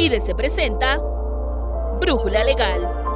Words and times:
IDC 0.00 0.36
presenta 0.36 0.96
Brújula 1.98 2.44
Legal. 2.44 3.07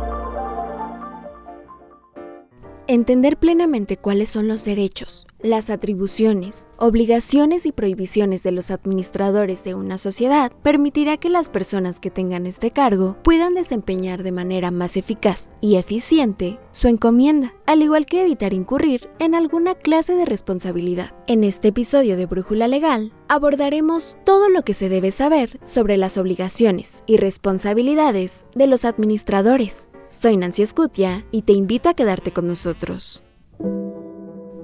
Entender 2.92 3.38
plenamente 3.38 3.96
cuáles 3.96 4.28
son 4.28 4.48
los 4.48 4.66
derechos, 4.66 5.26
las 5.40 5.70
atribuciones, 5.70 6.68
obligaciones 6.76 7.64
y 7.64 7.72
prohibiciones 7.72 8.42
de 8.42 8.52
los 8.52 8.70
administradores 8.70 9.64
de 9.64 9.74
una 9.74 9.96
sociedad 9.96 10.52
permitirá 10.62 11.16
que 11.16 11.30
las 11.30 11.48
personas 11.48 12.00
que 12.00 12.10
tengan 12.10 12.44
este 12.44 12.70
cargo 12.70 13.16
puedan 13.24 13.54
desempeñar 13.54 14.22
de 14.22 14.32
manera 14.32 14.70
más 14.70 14.98
eficaz 14.98 15.52
y 15.62 15.76
eficiente 15.76 16.58
su 16.70 16.86
encomienda, 16.86 17.54
al 17.64 17.80
igual 17.80 18.04
que 18.04 18.20
evitar 18.20 18.52
incurrir 18.52 19.08
en 19.18 19.34
alguna 19.34 19.74
clase 19.74 20.14
de 20.14 20.26
responsabilidad. 20.26 21.14
En 21.26 21.44
este 21.44 21.68
episodio 21.68 22.18
de 22.18 22.26
Brújula 22.26 22.68
Legal 22.68 23.14
abordaremos 23.26 24.18
todo 24.26 24.50
lo 24.50 24.64
que 24.64 24.74
se 24.74 24.90
debe 24.90 25.12
saber 25.12 25.58
sobre 25.64 25.96
las 25.96 26.18
obligaciones 26.18 27.04
y 27.06 27.16
responsabilidades 27.16 28.44
de 28.54 28.66
los 28.66 28.84
administradores. 28.84 29.92
Soy 30.12 30.36
Nancy 30.36 30.60
Escutia 30.60 31.24
y 31.30 31.40
te 31.40 31.54
invito 31.54 31.88
a 31.88 31.94
quedarte 31.94 32.32
con 32.32 32.46
nosotros. 32.46 33.22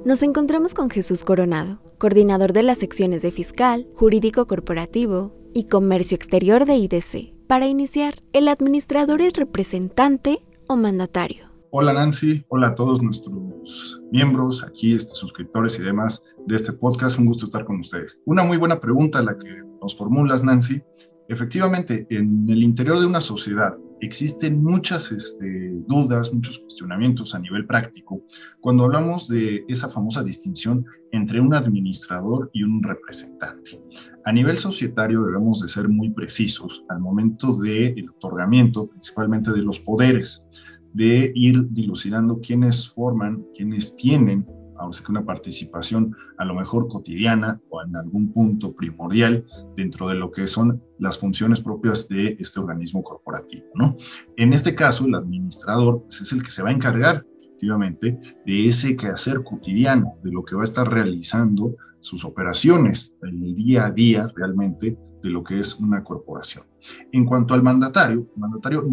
Nos 0.04 0.22
encontramos 0.22 0.74
con 0.74 0.90
Jesús 0.90 1.24
Coronado, 1.24 1.80
coordinador 1.96 2.52
de 2.52 2.62
las 2.62 2.76
secciones 2.76 3.22
de 3.22 3.32
Fiscal, 3.32 3.88
Jurídico 3.94 4.46
Corporativo 4.46 5.34
y 5.54 5.64
Comercio 5.64 6.16
Exterior 6.16 6.66
de 6.66 6.76
IDC. 6.76 7.34
Para 7.46 7.66
iniciar, 7.66 8.22
¿el 8.34 8.46
administrador 8.46 9.22
es 9.22 9.32
representante 9.32 10.44
o 10.68 10.76
mandatario? 10.76 11.46
Hola 11.70 11.94
Nancy, 11.94 12.44
hola 12.48 12.68
a 12.68 12.74
todos 12.74 13.02
nuestros 13.02 14.02
miembros, 14.12 14.62
aquí 14.62 14.94
este, 14.94 15.14
suscriptores 15.14 15.78
y 15.78 15.82
demás 15.82 16.24
de 16.46 16.56
este 16.56 16.74
podcast. 16.74 17.18
Un 17.18 17.24
gusto 17.24 17.46
estar 17.46 17.64
con 17.64 17.80
ustedes. 17.80 18.20
Una 18.26 18.44
muy 18.44 18.58
buena 18.58 18.78
pregunta 18.78 19.22
la 19.22 19.36
que 19.38 19.62
nos 19.80 19.96
formulas, 19.96 20.44
Nancy, 20.44 20.82
Efectivamente, 21.28 22.06
en 22.08 22.48
el 22.48 22.62
interior 22.62 22.98
de 22.98 23.06
una 23.06 23.20
sociedad 23.20 23.72
existen 24.00 24.62
muchas 24.62 25.12
este, 25.12 25.72
dudas, 25.86 26.32
muchos 26.32 26.58
cuestionamientos 26.58 27.34
a 27.34 27.38
nivel 27.38 27.66
práctico 27.66 28.22
cuando 28.60 28.84
hablamos 28.84 29.28
de 29.28 29.64
esa 29.68 29.88
famosa 29.88 30.22
distinción 30.22 30.84
entre 31.12 31.40
un 31.40 31.54
administrador 31.54 32.50
y 32.52 32.62
un 32.62 32.82
representante. 32.82 33.82
A 34.24 34.32
nivel 34.32 34.56
societario 34.56 35.22
debemos 35.22 35.60
de 35.62 35.68
ser 35.68 35.88
muy 35.88 36.10
precisos 36.10 36.84
al 36.88 37.00
momento 37.00 37.56
del 37.56 38.10
otorgamiento, 38.10 38.88
principalmente 38.88 39.52
de 39.52 39.62
los 39.62 39.80
poderes, 39.80 40.44
de 40.92 41.32
ir 41.34 41.66
dilucidando 41.70 42.40
quiénes 42.40 42.88
forman, 42.88 43.44
quiénes 43.54 43.96
tienen 43.96 44.46
sí 44.90 45.04
que 45.04 45.12
una 45.12 45.24
participación 45.24 46.14
a 46.38 46.44
lo 46.44 46.54
mejor 46.54 46.88
cotidiana 46.88 47.60
o 47.70 47.82
en 47.82 47.96
algún 47.96 48.32
punto 48.32 48.74
primordial 48.74 49.44
dentro 49.76 50.08
de 50.08 50.14
lo 50.14 50.30
que 50.30 50.46
son 50.46 50.82
las 50.98 51.18
funciones 51.18 51.60
propias 51.60 52.08
de 52.08 52.36
este 52.38 52.60
organismo 52.60 53.02
corporativo, 53.02 53.66
¿no? 53.74 53.96
En 54.36 54.52
este 54.52 54.74
caso, 54.74 55.06
el 55.06 55.14
administrador 55.14 56.02
pues, 56.02 56.20
es 56.20 56.32
el 56.32 56.42
que 56.42 56.50
se 56.50 56.62
va 56.62 56.70
a 56.70 56.72
encargar 56.72 57.24
efectivamente 57.40 58.18
de 58.46 58.68
ese 58.68 58.96
quehacer 58.96 59.42
cotidiano, 59.42 60.14
de 60.22 60.32
lo 60.32 60.44
que 60.44 60.54
va 60.54 60.62
a 60.62 60.64
estar 60.64 60.88
realizando 60.88 61.74
sus 62.00 62.24
operaciones, 62.24 63.16
el 63.22 63.54
día 63.54 63.86
a 63.86 63.90
día 63.90 64.30
realmente 64.36 64.96
de 65.22 65.30
lo 65.30 65.42
que 65.42 65.58
es 65.58 65.74
una 65.74 66.02
corporación. 66.04 66.64
En 67.12 67.24
cuanto 67.24 67.54
al 67.54 67.62
mandatario, 67.62 68.20
el 68.34 68.40
mandatario 68.40 68.86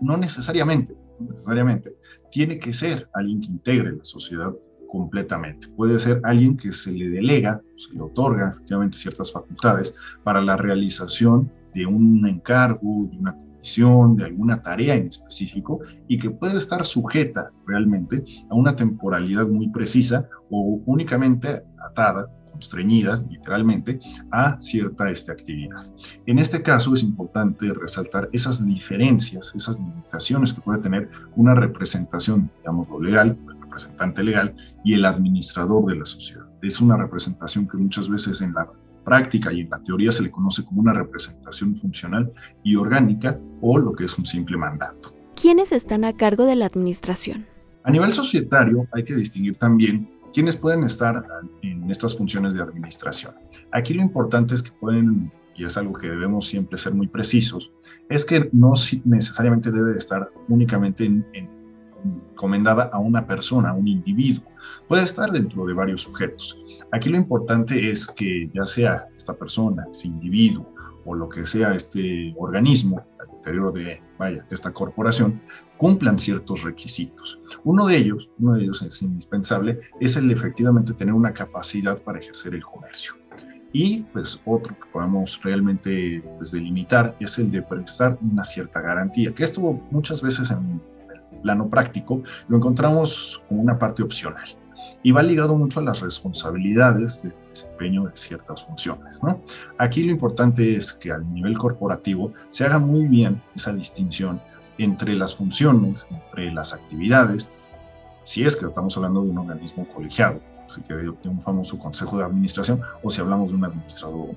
no 0.00 0.16
necesariamente, 0.16 0.94
no 1.18 1.30
necesariamente 1.30 1.96
tiene 2.30 2.58
que 2.58 2.72
ser 2.72 3.08
alguien 3.14 3.40
que 3.40 3.48
integre 3.48 3.92
la 3.92 4.04
sociedad 4.04 4.54
completamente. 4.92 5.68
Puede 5.68 5.98
ser 5.98 6.20
alguien 6.22 6.54
que 6.54 6.70
se 6.74 6.92
le 6.92 7.08
delega, 7.08 7.62
se 7.76 7.94
le 7.94 8.02
otorga 8.02 8.50
efectivamente 8.50 8.98
ciertas 8.98 9.32
facultades 9.32 9.94
para 10.22 10.42
la 10.42 10.58
realización 10.58 11.50
de 11.72 11.86
un 11.86 12.28
encargo, 12.28 13.08
de 13.10 13.16
una 13.16 13.32
comisión, 13.32 14.16
de 14.16 14.26
alguna 14.26 14.60
tarea 14.60 14.94
en 14.94 15.06
específico 15.06 15.80
y 16.08 16.18
que 16.18 16.28
puede 16.28 16.58
estar 16.58 16.84
sujeta 16.84 17.50
realmente 17.66 18.22
a 18.50 18.54
una 18.54 18.76
temporalidad 18.76 19.48
muy 19.48 19.70
precisa 19.70 20.28
o 20.50 20.82
únicamente 20.84 21.62
atada 21.88 22.30
constreñida 22.50 23.24
literalmente 23.30 23.98
a 24.30 24.60
cierta 24.60 25.10
esta 25.10 25.32
actividad. 25.32 25.82
En 26.26 26.38
este 26.38 26.62
caso 26.62 26.92
es 26.92 27.02
importante 27.02 27.72
resaltar 27.72 28.28
esas 28.34 28.66
diferencias, 28.66 29.54
esas 29.54 29.80
limitaciones 29.80 30.52
que 30.52 30.60
puede 30.60 30.82
tener 30.82 31.08
una 31.34 31.54
representación, 31.54 32.50
digamos, 32.58 32.86
lo 32.90 33.00
legal, 33.00 33.38
representante 33.72 34.22
legal 34.22 34.54
y 34.84 34.94
el 34.94 35.04
administrador 35.04 35.86
de 35.86 35.96
la 35.96 36.06
sociedad. 36.06 36.44
Es 36.62 36.80
una 36.80 36.96
representación 36.96 37.66
que 37.66 37.78
muchas 37.78 38.08
veces 38.08 38.42
en 38.42 38.52
la 38.52 38.70
práctica 39.04 39.52
y 39.52 39.60
en 39.60 39.70
la 39.70 39.82
teoría 39.82 40.12
se 40.12 40.22
le 40.22 40.30
conoce 40.30 40.64
como 40.64 40.80
una 40.82 40.92
representación 40.92 41.74
funcional 41.74 42.30
y 42.62 42.76
orgánica 42.76 43.40
o 43.60 43.78
lo 43.78 43.92
que 43.92 44.04
es 44.04 44.16
un 44.16 44.26
simple 44.26 44.56
mandato. 44.56 45.14
¿Quiénes 45.34 45.72
están 45.72 46.04
a 46.04 46.12
cargo 46.12 46.44
de 46.44 46.54
la 46.54 46.66
administración? 46.66 47.46
A 47.84 47.90
nivel 47.90 48.12
societario 48.12 48.86
hay 48.92 49.04
que 49.04 49.14
distinguir 49.14 49.56
también 49.56 50.08
quiénes 50.32 50.54
pueden 50.54 50.84
estar 50.84 51.24
en 51.62 51.90
estas 51.90 52.16
funciones 52.16 52.54
de 52.54 52.62
administración. 52.62 53.34
Aquí 53.72 53.94
lo 53.94 54.02
importante 54.02 54.54
es 54.54 54.62
que 54.62 54.70
pueden, 54.72 55.32
y 55.56 55.64
es 55.64 55.76
algo 55.76 55.94
que 55.94 56.08
debemos 56.08 56.46
siempre 56.46 56.78
ser 56.78 56.94
muy 56.94 57.08
precisos, 57.08 57.72
es 58.08 58.24
que 58.24 58.48
no 58.52 58.74
necesariamente 59.04 59.72
debe 59.72 59.96
estar 59.96 60.30
únicamente 60.48 61.04
en, 61.04 61.26
en 61.32 61.61
encomendada 62.04 62.90
a 62.92 62.98
una 62.98 63.26
persona, 63.26 63.70
a 63.70 63.74
un 63.74 63.88
individuo. 63.88 64.44
Puede 64.88 65.02
estar 65.02 65.30
dentro 65.30 65.66
de 65.66 65.72
varios 65.72 66.02
sujetos. 66.02 66.58
Aquí 66.92 67.08
lo 67.10 67.16
importante 67.16 67.90
es 67.90 68.06
que 68.06 68.50
ya 68.54 68.64
sea 68.64 69.06
esta 69.16 69.34
persona, 69.34 69.86
ese 69.90 70.08
individuo 70.08 70.72
o 71.04 71.14
lo 71.14 71.28
que 71.28 71.46
sea 71.46 71.74
este 71.74 72.34
organismo 72.36 73.04
al 73.20 73.34
interior 73.34 73.72
de 73.72 74.00
vaya, 74.18 74.46
esta 74.50 74.72
corporación, 74.72 75.40
cumplan 75.76 76.18
ciertos 76.18 76.62
requisitos. 76.62 77.40
Uno 77.64 77.86
de 77.86 77.96
ellos, 77.96 78.32
uno 78.38 78.54
de 78.54 78.62
ellos 78.62 78.82
es 78.82 79.02
indispensable, 79.02 79.80
es 80.00 80.16
el 80.16 80.28
de 80.28 80.34
efectivamente 80.34 80.92
tener 80.92 81.14
una 81.14 81.32
capacidad 81.32 82.00
para 82.02 82.20
ejercer 82.20 82.54
el 82.54 82.62
comercio. 82.62 83.14
Y 83.72 84.02
pues 84.12 84.40
otro 84.44 84.76
que 84.78 84.88
podemos 84.92 85.40
realmente 85.42 86.22
pues, 86.36 86.52
delimitar 86.52 87.16
es 87.20 87.38
el 87.38 87.50
de 87.50 87.62
prestar 87.62 88.18
una 88.20 88.44
cierta 88.44 88.80
garantía, 88.80 89.34
que 89.34 89.44
esto 89.44 89.60
muchas 89.90 90.20
veces 90.20 90.50
en 90.50 90.80
plano 91.42 91.68
práctico, 91.68 92.22
lo 92.48 92.56
encontramos 92.56 93.42
como 93.48 93.62
una 93.62 93.78
parte 93.78 94.02
opcional 94.02 94.44
y 95.02 95.12
va 95.12 95.22
ligado 95.22 95.56
mucho 95.56 95.80
a 95.80 95.84
las 95.84 96.00
responsabilidades 96.00 97.22
del 97.22 97.34
desempeño 97.50 98.04
de 98.04 98.16
ciertas 98.16 98.64
funciones. 98.64 99.20
¿no? 99.22 99.40
Aquí 99.78 100.02
lo 100.02 100.12
importante 100.12 100.76
es 100.76 100.92
que 100.92 101.12
al 101.12 101.32
nivel 101.32 101.56
corporativo 101.58 102.32
se 102.50 102.64
haga 102.64 102.78
muy 102.78 103.06
bien 103.06 103.42
esa 103.54 103.72
distinción 103.72 104.40
entre 104.78 105.14
las 105.14 105.34
funciones, 105.34 106.06
entre 106.10 106.52
las 106.52 106.72
actividades, 106.72 107.50
si 108.24 108.44
es 108.44 108.56
que 108.56 108.66
estamos 108.66 108.96
hablando 108.96 109.22
de 109.22 109.30
un 109.30 109.38
organismo 109.38 109.86
colegiado, 109.88 110.40
de 110.88 111.28
un 111.28 111.40
famoso 111.40 111.78
consejo 111.78 112.18
de 112.18 112.24
administración, 112.24 112.80
o 113.02 113.10
si 113.10 113.20
hablamos 113.20 113.50
de 113.50 113.56
un 113.56 113.64
administrador 113.64 114.34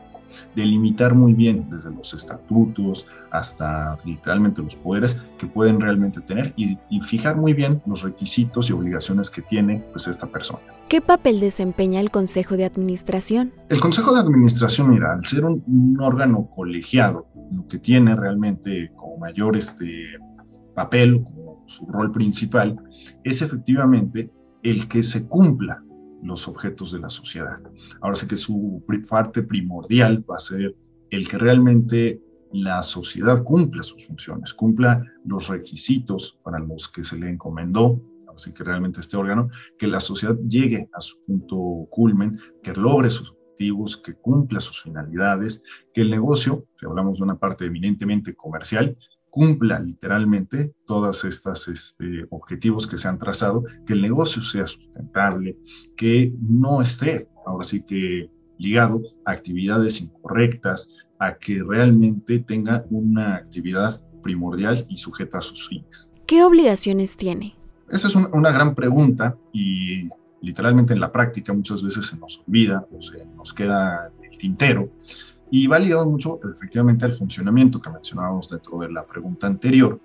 delimitar 0.56 1.13
muy 1.13 1.34
bien 1.34 1.68
desde 1.69 1.91
los 1.91 2.13
estatutos 2.13 3.06
hasta 3.31 3.97
literalmente 4.06 4.62
los 4.62 4.75
poderes 4.75 5.19
que 5.38 5.47
pueden 5.47 5.80
realmente 5.80 6.22
tener 6.22 6.53
y, 6.56 6.78
fijar 7.02 7.35
muy 7.35 7.53
bien 7.53 7.81
los 7.85 8.02
requisitos 8.02 8.69
y 8.69 8.74
obligaciones 8.74 9.30
que 9.30 9.41
tiene 9.41 9.84
pues 9.91 10.08
esta 10.08 10.28
persona. 10.28 10.59
¿Qué 10.88 11.02
papel 11.02 11.40
desempeña 11.40 12.00
el 12.00 12.09
Consejo 12.09 12.58
de 12.58 12.66
Administración? 12.66 13.53
El 13.69 13.80
Consejo 13.80 14.14
de 14.14 14.22
Administración, 14.22 14.90
mira, 14.90 15.14
al 15.14 15.25
ser 15.25 15.46
un, 15.46 15.64
un 15.68 15.97
órgano 16.02 16.50
colegiado, 16.56 17.28
lo 17.53 17.68
que 17.68 17.78
tiene 17.78 18.16
realmente 18.16 18.91
como 18.96 19.18
mayor 19.18 19.56
este 19.56 19.88
papel, 20.74 21.24
como 21.24 21.64
su 21.68 21.85
rol 21.88 22.12
principal, 22.12 22.75
es 23.24 23.41
efectivamente 23.41 24.31
el 24.64 24.88
que 24.88 25.03
se 25.03 25.28
cumpla 25.28 25.84
los 26.25 26.47
objetos 26.47 26.91
de 26.91 27.00
la 27.00 27.09
sociedad. 27.09 27.58
Ahora 28.02 28.16
sé 28.16 28.28
que 28.28 28.36
su 28.36 28.84
parte 29.09 29.44
primordial 29.44 30.24
va 30.30 30.38
a 30.38 30.40
ser 30.40 30.75
el 31.09 31.28
que 31.28 31.38
realmente 31.38 32.22
la 32.52 32.82
sociedad 32.84 33.44
cumpla 33.44 33.84
sus 33.84 34.08
funciones, 34.08 34.53
cumpla 34.53 35.03
los 35.26 35.47
requisitos 35.50 36.40
para 36.44 36.59
los 36.59 36.88
que 36.88 37.03
se 37.03 37.17
le 37.17 37.29
encomendó, 37.29 38.02
así 38.34 38.53
que 38.53 38.64
realmente 38.64 39.02
este 39.02 39.17
órgano, 39.17 39.50
que 39.78 39.88
la 39.88 40.00
sociedad 40.00 40.38
llegue 40.47 40.90
a 40.94 41.02
su 41.02 41.20
punto 41.22 41.88
culmen, 41.90 42.40
que 42.64 42.73
logre 42.73 43.09
sus 43.09 43.32
objetivos, 43.32 43.97
que 43.97 44.14
cumpla 44.14 44.59
sus 44.59 44.82
finalidades, 44.82 45.64
que 45.94 46.02
el 46.02 46.09
negocio, 46.09 46.66
si 46.76 46.85
hablamos 46.85 47.17
de 47.17 47.23
una 47.23 47.38
parte 47.38 47.66
eminentemente 47.66 48.35
comercial, 48.35 48.97
cumpla 49.35 49.82
literalmente 49.82 50.73
todos 50.87 51.26
estos 51.26 51.67
este, 51.67 52.26
objetivos 52.29 52.87
que 52.87 52.97
se 52.97 53.09
han 53.09 53.17
trazado, 53.17 53.66
que 53.85 53.91
el 53.91 54.02
negocio 54.02 54.41
sea 54.41 54.66
sustentable, 54.66 55.58
que 55.97 56.34
no 56.40 56.82
esté, 56.82 57.28
ahora 57.46 57.67
sí 57.67 57.84
que 57.84 58.29
ligado 58.58 59.02
a 59.26 59.32
actividades 59.32 59.99
incorrectas, 59.99 60.87
a 61.20 61.37
que 61.37 61.61
realmente 61.61 62.40
tenga 62.40 62.85
una 62.90 63.35
actividad 63.35 64.02
primordial 64.23 64.85
y 64.87 64.96
sujeta 64.96 65.40
a 65.40 65.41
sus 65.41 65.67
fines. 65.67 66.14
¿Qué 66.26 66.41
obligaciones 66.46 67.17
tiene? 67.17 67.58
Esa 67.90 68.08
es 68.08 68.16
una 68.16 68.52
gran 68.52 68.73
pregunta 68.73 69.38
y 69.52 70.08
literalmente 70.41 70.93
en 70.93 71.02
la 71.02 71.11
práctica 71.11 71.52
muchas 71.52 71.84
veces 71.84 72.05
se 72.05 72.17
nos 72.17 72.41
olvida 72.47 72.88
o 72.90 73.02
se 73.02 73.26
nos 73.35 73.53
queda 73.53 74.14
el 74.23 74.38
tintero 74.38 74.90
Y 75.52 75.68
va 75.68 75.80
ligado 75.80 76.09
mucho 76.09 76.40
efectivamente 76.52 77.06
al 77.06 77.14
funcionamiento 77.14 77.82
que 77.82 77.90
mencionábamos 77.90 78.50
dentro 78.50 78.80
de 78.80 78.92
la 78.92 79.06
pregunta 79.06 79.47
anterior. 79.47 80.00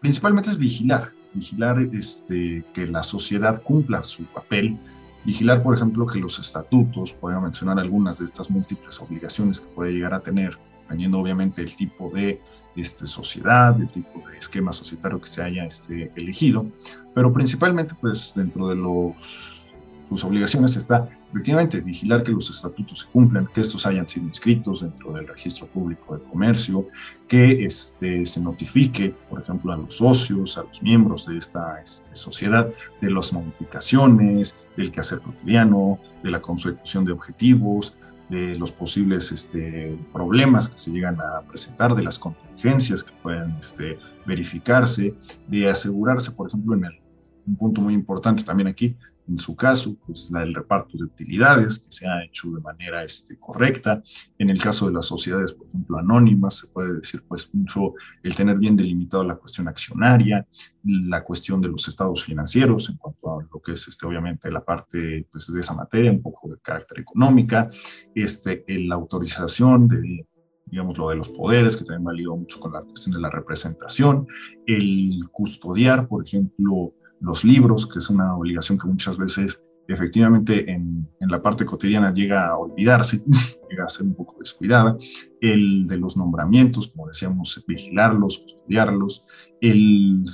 Principalmente 0.00 0.50
es 0.50 0.58
vigilar, 0.58 1.12
vigilar 1.32 1.78
este, 1.92 2.64
que 2.72 2.86
la 2.86 3.02
sociedad 3.02 3.62
cumpla 3.62 4.04
su 4.04 4.24
papel, 4.24 4.78
vigilar, 5.24 5.62
por 5.62 5.74
ejemplo, 5.74 6.06
que 6.06 6.18
los 6.18 6.38
estatutos, 6.38 7.12
puedo 7.14 7.40
mencionar 7.40 7.78
algunas 7.78 8.18
de 8.18 8.26
estas 8.26 8.50
múltiples 8.50 9.00
obligaciones 9.00 9.60
que 9.60 9.68
puede 9.68 9.92
llegar 9.92 10.14
a 10.14 10.20
tener, 10.20 10.58
dependiendo 10.82 11.18
obviamente 11.18 11.62
del 11.62 11.74
tipo 11.74 12.10
de 12.10 12.40
este, 12.76 13.06
sociedad, 13.06 13.74
del 13.74 13.90
tipo 13.90 14.22
de 14.28 14.38
esquema 14.38 14.72
societario 14.72 15.20
que 15.20 15.28
se 15.28 15.42
haya 15.42 15.64
este, 15.64 16.12
elegido, 16.14 16.66
pero 17.14 17.32
principalmente 17.32 17.94
pues 18.00 18.34
dentro 18.36 18.68
de 18.68 18.76
los 18.76 19.63
sus 20.08 20.24
obligaciones 20.24 20.76
está 20.76 21.08
efectivamente 21.30 21.80
vigilar 21.80 22.22
que 22.22 22.32
los 22.32 22.50
estatutos 22.50 23.00
se 23.00 23.06
cumplan, 23.08 23.48
que 23.52 23.60
estos 23.60 23.86
hayan 23.86 24.08
sido 24.08 24.26
inscritos 24.26 24.82
dentro 24.82 25.12
del 25.12 25.26
registro 25.26 25.66
público 25.66 26.16
de 26.16 26.22
comercio, 26.22 26.86
que 27.28 27.64
este, 27.64 28.24
se 28.26 28.40
notifique, 28.40 29.14
por 29.28 29.40
ejemplo, 29.40 29.72
a 29.72 29.76
los 29.76 29.96
socios, 29.96 30.58
a 30.58 30.62
los 30.62 30.82
miembros 30.82 31.26
de 31.26 31.38
esta 31.38 31.80
este, 31.82 32.14
sociedad, 32.14 32.70
de 33.00 33.10
las 33.10 33.32
modificaciones, 33.32 34.54
del 34.76 34.92
quehacer 34.92 35.20
cotidiano, 35.20 35.98
de 36.22 36.30
la 36.30 36.40
consecución 36.40 37.04
de 37.04 37.12
objetivos, 37.12 37.96
de 38.28 38.54
los 38.56 38.72
posibles 38.72 39.32
este, 39.32 39.98
problemas 40.12 40.68
que 40.68 40.78
se 40.78 40.90
llegan 40.90 41.18
a 41.20 41.42
presentar, 41.42 41.94
de 41.94 42.02
las 42.02 42.18
contingencias 42.18 43.04
que 43.04 43.12
puedan 43.22 43.50
este, 43.58 43.98
verificarse, 44.26 45.14
de 45.48 45.68
asegurarse, 45.68 46.30
por 46.30 46.48
ejemplo, 46.48 46.74
en 46.74 46.84
el, 46.84 47.00
un 47.46 47.56
punto 47.56 47.80
muy 47.80 47.94
importante 47.94 48.42
también 48.42 48.68
aquí, 48.68 48.96
en 49.28 49.38
su 49.38 49.56
caso, 49.56 49.96
pues 50.06 50.30
la 50.30 50.40
del 50.40 50.54
reparto 50.54 50.98
de 50.98 51.04
utilidades, 51.04 51.78
que 51.78 51.92
se 51.92 52.06
ha 52.06 52.24
hecho 52.24 52.50
de 52.50 52.60
manera 52.60 53.02
este, 53.02 53.38
correcta. 53.38 54.02
En 54.38 54.50
el 54.50 54.60
caso 54.60 54.86
de 54.86 54.92
las 54.92 55.06
sociedades, 55.06 55.54
por 55.54 55.66
ejemplo, 55.66 55.98
anónimas, 55.98 56.56
se 56.56 56.66
puede 56.68 56.96
decir 56.96 57.24
pues 57.26 57.48
mucho 57.54 57.94
el 58.22 58.34
tener 58.34 58.58
bien 58.58 58.76
delimitado 58.76 59.24
la 59.24 59.36
cuestión 59.36 59.68
accionaria, 59.68 60.46
la 60.84 61.24
cuestión 61.24 61.60
de 61.60 61.68
los 61.68 61.88
estados 61.88 62.24
financieros, 62.24 62.90
en 62.90 62.96
cuanto 62.96 63.40
a 63.40 63.42
lo 63.50 63.60
que 63.62 63.72
es 63.72 63.88
este, 63.88 64.06
obviamente 64.06 64.50
la 64.50 64.64
parte 64.64 65.26
pues, 65.30 65.52
de 65.52 65.60
esa 65.60 65.74
materia, 65.74 66.10
un 66.10 66.22
poco 66.22 66.50
de 66.50 66.58
carácter 66.58 67.00
económica, 67.00 67.68
este, 68.14 68.64
la 68.68 68.96
autorización 68.96 69.88
de 69.88 70.26
digamos, 70.66 70.98
lo 70.98 71.10
de 71.10 71.16
los 71.16 71.28
poderes, 71.28 71.76
que 71.76 71.84
también 71.84 72.08
va 72.08 72.12
ligado 72.12 72.36
mucho 72.36 72.58
con 72.58 72.72
la 72.72 72.80
cuestión 72.80 73.14
de 73.14 73.20
la 73.20 73.30
representación, 73.30 74.26
el 74.66 75.20
custodiar, 75.30 76.08
por 76.08 76.24
ejemplo, 76.24 76.94
los 77.24 77.44
libros, 77.44 77.86
que 77.86 77.98
es 77.98 78.10
una 78.10 78.36
obligación 78.36 78.78
que 78.78 78.86
muchas 78.86 79.18
veces 79.18 79.70
efectivamente 79.88 80.70
en, 80.70 81.06
en, 81.20 81.28
la 81.28 81.42
parte 81.42 81.66
cotidiana 81.66 82.12
llega 82.12 82.48
a 82.48 82.56
olvidarse, 82.56 83.22
llega 83.70 83.84
a 83.84 83.88
ser 83.88 84.06
un 84.06 84.14
poco 84.14 84.36
descuidada, 84.38 84.96
el 85.40 85.86
de 85.86 85.98
los 85.98 86.16
nombramientos, 86.16 86.88
como 86.88 87.08
decíamos, 87.08 87.62
vigilarlos, 87.66 88.44
estudiarlos, 88.46 89.24
el 89.60 90.24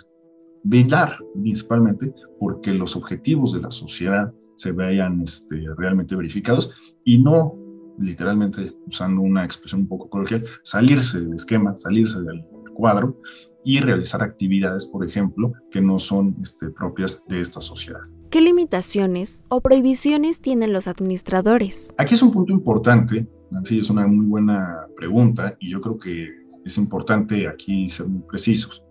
velar 0.62 1.18
principalmente 1.34 2.12
porque 2.38 2.74
los 2.74 2.94
objetivos 2.94 3.52
de 3.54 3.62
la 3.62 3.70
sociedad 3.70 4.32
se 4.56 4.72
vean 4.72 5.22
este, 5.22 5.64
realmente 5.76 6.14
verificados 6.14 6.96
y 7.04 7.18
no 7.18 7.56
literalmente, 8.00 8.72
usando 8.86 9.20
una 9.20 9.44
expresión 9.44 9.82
un 9.82 9.88
poco 9.88 10.08
coloquial, 10.08 10.42
salirse 10.64 11.20
del 11.20 11.34
esquema, 11.34 11.76
salirse 11.76 12.22
del 12.22 12.42
cuadro 12.74 13.16
y 13.64 13.80
realizar 13.80 14.22
actividades, 14.22 14.86
por 14.86 15.06
ejemplo, 15.06 15.52
que 15.70 15.80
no 15.80 15.98
son 15.98 16.36
este, 16.40 16.70
propias 16.70 17.22
de 17.28 17.40
esta 17.40 17.60
sociedad. 17.60 18.00
¿Qué 18.30 18.40
limitaciones 18.40 19.44
o 19.48 19.60
prohibiciones 19.60 20.40
tienen 20.40 20.72
los 20.72 20.88
administradores? 20.88 21.92
Aquí 21.98 22.14
es 22.14 22.22
un 22.22 22.32
punto 22.32 22.52
importante, 22.52 23.28
Nancy, 23.50 23.80
es 23.80 23.90
una 23.90 24.06
muy 24.06 24.26
buena 24.26 24.86
pregunta 24.96 25.56
y 25.60 25.70
yo 25.70 25.80
creo 25.80 25.98
que 25.98 26.28
es 26.64 26.78
importante 26.78 27.48
aquí 27.48 27.88
ser 27.88 28.06
muy 28.08 28.22
precisos. 28.22 28.84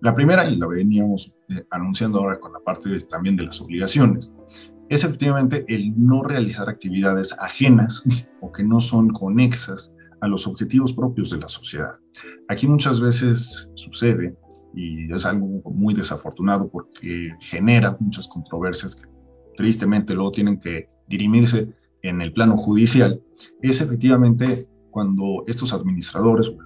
La 0.00 0.14
primera, 0.14 0.46
y 0.48 0.56
la 0.56 0.66
veníamos 0.66 1.32
eh, 1.48 1.64
anunciando 1.70 2.18
ahora 2.18 2.38
con 2.38 2.52
la 2.52 2.60
parte 2.60 2.98
también 3.02 3.36
de 3.36 3.44
las 3.44 3.60
obligaciones, 3.60 4.34
es 4.88 5.02
efectivamente 5.02 5.64
el 5.68 5.92
no 5.96 6.22
realizar 6.22 6.68
actividades 6.68 7.34
ajenas 7.38 8.04
o 8.40 8.52
que 8.52 8.62
no 8.62 8.80
son 8.80 9.08
conexas 9.10 9.94
a 10.24 10.28
los 10.28 10.46
objetivos 10.46 10.92
propios 10.94 11.30
de 11.30 11.38
la 11.38 11.48
sociedad. 11.48 12.00
Aquí 12.48 12.66
muchas 12.66 12.98
veces 12.98 13.70
sucede, 13.74 14.34
y 14.74 15.12
es 15.12 15.26
algo 15.26 15.46
muy 15.70 15.92
desafortunado 15.92 16.68
porque 16.70 17.30
genera 17.40 17.96
muchas 18.00 18.26
controversias 18.26 18.96
que 18.96 19.08
tristemente 19.56 20.14
luego 20.14 20.32
tienen 20.32 20.58
que 20.58 20.88
dirimirse 21.06 21.68
en 22.02 22.22
el 22.22 22.32
plano 22.32 22.56
judicial, 22.56 23.20
es 23.60 23.80
efectivamente 23.82 24.66
cuando 24.90 25.44
estos 25.46 25.72
administradores, 25.74 26.48
o 26.48 26.56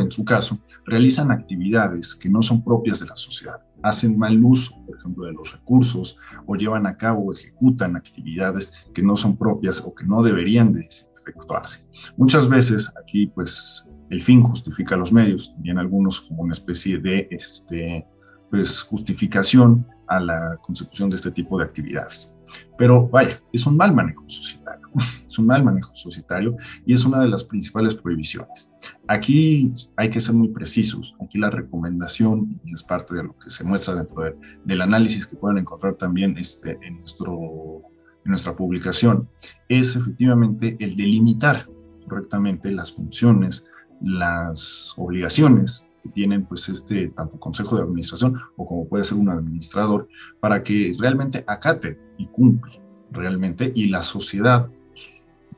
en 0.00 0.10
su 0.10 0.24
caso, 0.24 0.58
realizan 0.86 1.30
actividades 1.30 2.14
que 2.14 2.28
no 2.28 2.42
son 2.42 2.62
propias 2.62 3.00
de 3.00 3.06
la 3.06 3.16
sociedad, 3.16 3.56
hacen 3.82 4.18
mal 4.18 4.42
uso, 4.42 4.74
por 4.86 4.96
ejemplo, 4.96 5.26
de 5.26 5.32
los 5.32 5.52
recursos 5.52 6.16
o 6.46 6.56
llevan 6.56 6.86
a 6.86 6.96
cabo 6.96 7.26
o 7.26 7.32
ejecutan 7.32 7.96
actividades 7.96 8.72
que 8.94 9.02
no 9.02 9.16
son 9.16 9.36
propias 9.36 9.82
o 9.84 9.94
que 9.94 10.04
no 10.04 10.22
deberían 10.22 10.72
de 10.72 10.88
efectuarse. 11.16 11.86
Muchas 12.16 12.48
veces 12.48 12.92
aquí, 13.00 13.26
pues, 13.26 13.86
el 14.10 14.20
fin 14.20 14.42
justifica 14.42 14.96
los 14.96 15.12
medios, 15.12 15.52
también 15.54 15.78
algunos 15.78 16.20
como 16.20 16.42
una 16.42 16.52
especie 16.52 16.98
de 16.98 17.28
este, 17.30 18.06
pues, 18.50 18.82
justificación 18.82 19.86
a 20.08 20.20
la 20.20 20.56
consecución 20.62 21.10
de 21.10 21.16
este 21.16 21.30
tipo 21.30 21.58
de 21.58 21.64
actividades. 21.64 22.33
Pero 22.78 23.08
vaya, 23.08 23.40
es 23.52 23.66
un 23.66 23.76
mal 23.76 23.94
manejo 23.94 24.24
societario, 24.28 24.88
es 25.26 25.38
un 25.38 25.46
mal 25.46 25.64
manejo 25.64 25.94
societario 25.94 26.56
y 26.86 26.94
es 26.94 27.04
una 27.04 27.20
de 27.20 27.28
las 27.28 27.44
principales 27.44 27.94
prohibiciones. 27.94 28.72
Aquí 29.08 29.72
hay 29.96 30.10
que 30.10 30.20
ser 30.20 30.34
muy 30.34 30.48
precisos, 30.48 31.14
aquí 31.22 31.38
la 31.38 31.50
recomendación, 31.50 32.60
es 32.72 32.82
parte 32.82 33.14
de 33.14 33.24
lo 33.24 33.38
que 33.38 33.50
se 33.50 33.64
muestra 33.64 33.94
dentro 33.94 34.34
del 34.64 34.80
análisis 34.80 35.26
que 35.26 35.36
pueden 35.36 35.58
encontrar 35.58 35.94
también 35.94 36.36
este, 36.38 36.78
en 36.82 37.00
nuestro 37.00 37.82
en 38.24 38.30
nuestra 38.30 38.56
publicación 38.56 39.28
es 39.68 39.96
efectivamente 39.96 40.76
el 40.80 40.96
delimitar 40.96 41.68
correctamente 42.08 42.70
las 42.72 42.92
funciones, 42.92 43.68
las 44.00 44.94
obligaciones 44.96 45.88
que 46.04 46.10
tienen 46.10 46.44
pues 46.46 46.68
este 46.68 47.08
tanto 47.08 47.40
consejo 47.40 47.76
de 47.76 47.82
administración 47.82 48.38
o 48.56 48.66
como 48.66 48.86
puede 48.86 49.04
ser 49.04 49.18
un 49.18 49.30
administrador 49.30 50.06
para 50.38 50.62
que 50.62 50.94
realmente 50.98 51.42
acate 51.46 51.98
y 52.18 52.26
cumpla 52.26 52.74
realmente 53.10 53.72
y 53.74 53.86
la 53.88 54.02
sociedad 54.02 54.66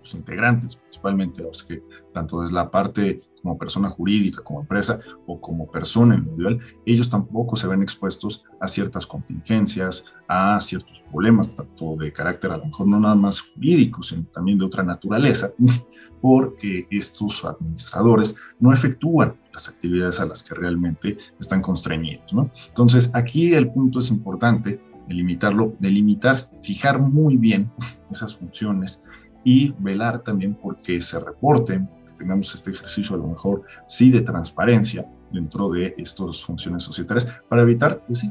los 0.06 0.14
integrantes, 0.14 0.76
principalmente 0.76 1.42
los 1.42 1.64
que 1.64 1.82
tanto 2.12 2.40
desde 2.40 2.54
la 2.54 2.70
parte 2.70 3.20
como 3.42 3.58
persona 3.58 3.88
jurídica, 3.88 4.42
como 4.42 4.60
empresa 4.60 5.00
o 5.26 5.40
como 5.40 5.68
persona 5.70 6.14
individual, 6.14 6.60
ellos 6.84 7.10
tampoco 7.10 7.56
se 7.56 7.66
ven 7.66 7.82
expuestos 7.82 8.44
a 8.60 8.68
ciertas 8.68 9.06
contingencias, 9.06 10.04
a 10.28 10.60
ciertos 10.60 11.02
problemas, 11.10 11.54
tanto 11.54 11.96
de 11.96 12.12
carácter 12.12 12.52
a 12.52 12.58
lo 12.58 12.66
mejor 12.66 12.86
no 12.86 13.00
nada 13.00 13.14
más 13.14 13.40
jurídico, 13.40 14.02
sino 14.02 14.24
también 14.32 14.58
de 14.58 14.64
otra 14.64 14.82
naturaleza, 14.82 15.50
porque 16.20 16.86
estos 16.90 17.44
administradores 17.44 18.36
no 18.60 18.72
efectúan 18.72 19.36
las 19.56 19.70
actividades 19.70 20.20
a 20.20 20.26
las 20.26 20.42
que 20.42 20.54
realmente 20.54 21.16
están 21.40 21.62
constreñidos. 21.62 22.34
¿no? 22.34 22.50
Entonces, 22.68 23.10
aquí 23.14 23.54
el 23.54 23.70
punto 23.70 24.00
es 24.00 24.10
importante 24.10 24.78
delimitarlo, 25.08 25.74
delimitar, 25.78 26.50
fijar 26.60 27.00
muy 27.00 27.38
bien 27.38 27.70
esas 28.10 28.36
funciones 28.36 29.02
y 29.44 29.72
velar 29.78 30.22
también 30.22 30.54
porque 30.54 31.00
se 31.00 31.18
reporten, 31.18 31.88
que 32.06 32.12
tengamos 32.18 32.54
este 32.54 32.70
ejercicio 32.70 33.16
a 33.16 33.18
lo 33.18 33.28
mejor 33.28 33.62
sí 33.86 34.10
de 34.10 34.20
transparencia 34.20 35.08
dentro 35.32 35.70
de 35.70 35.94
estas 35.96 36.44
funciones 36.44 36.82
societarias 36.82 37.40
para 37.48 37.62
evitar 37.62 38.02
pues, 38.06 38.26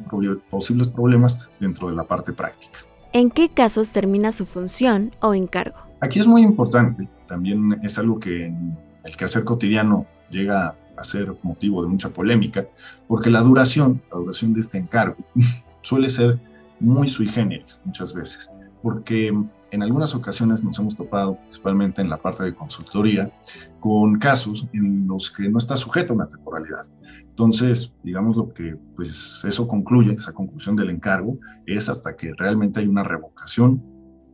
posibles 0.51 0.89
problemas 0.89 1.39
dentro 1.59 1.89
de 1.89 1.95
la 1.95 2.03
parte 2.03 2.33
práctica. 2.33 2.79
¿En 3.13 3.31
qué 3.31 3.49
casos 3.49 3.89
termina 3.89 4.31
su 4.31 4.45
función 4.45 5.11
o 5.21 5.33
encargo? 5.33 5.79
Aquí 6.01 6.19
es 6.19 6.27
muy 6.27 6.43
importante, 6.43 7.09
también 7.25 7.79
es 7.81 7.97
algo 7.97 8.19
que 8.19 8.45
en 8.45 8.77
el 9.05 9.15
quehacer 9.15 9.43
cotidiano 9.43 10.05
llega 10.29 10.75
a 10.97 11.03
ser 11.03 11.35
motivo 11.43 11.81
de 11.81 11.87
mucha 11.87 12.09
polémica, 12.09 12.67
porque 13.07 13.29
la 13.29 13.41
duración, 13.41 14.01
la 14.11 14.19
duración 14.19 14.53
de 14.53 14.61
este 14.61 14.77
encargo 14.77 15.17
suele 15.81 16.09
ser 16.09 16.39
muy 16.79 17.07
sui 17.07 17.27
generis 17.27 17.81
muchas 17.85 18.13
veces, 18.13 18.51
porque 18.81 19.33
en 19.71 19.83
algunas 19.83 20.15
ocasiones 20.15 20.63
nos 20.63 20.79
hemos 20.79 20.95
topado, 20.95 21.37
principalmente 21.37 22.01
en 22.01 22.09
la 22.09 22.17
parte 22.17 22.43
de 22.43 22.53
consultoría, 22.53 23.31
con 23.79 24.19
casos 24.19 24.67
en 24.73 25.07
los 25.07 25.31
que 25.31 25.49
no 25.49 25.57
está 25.57 25.75
sujeto 25.75 26.13
a 26.13 26.15
una 26.15 26.29
temporalidad. 26.29 26.85
Entonces, 27.19 27.93
digamos 28.03 28.37
lo 28.37 28.53
que 28.53 28.77
pues 28.95 29.43
eso 29.45 29.67
concluye, 29.67 30.13
esa 30.13 30.33
conclusión 30.33 30.75
del 30.75 30.91
encargo, 30.91 31.37
es 31.65 31.89
hasta 31.89 32.15
que 32.15 32.33
realmente 32.37 32.79
hay 32.79 32.87
una 32.87 33.03
revocación, 33.03 33.83